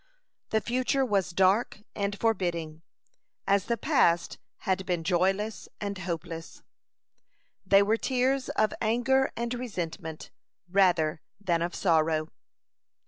The 0.49 0.61
future 0.61 1.05
was 1.05 1.29
dark 1.29 1.83
and 1.95 2.19
forbidding, 2.19 2.81
as 3.45 3.65
the 3.65 3.77
past 3.77 4.39
had 4.61 4.83
been 4.83 5.03
joyless 5.03 5.69
and 5.79 5.95
hopeless. 5.99 6.63
They 7.67 7.83
were 7.83 7.97
tears 7.97 8.49
of 8.49 8.73
anger 8.81 9.31
and 9.37 9.53
resentment, 9.53 10.31
rather 10.67 11.21
than 11.39 11.61
of 11.61 11.75
sorrow. 11.75 12.29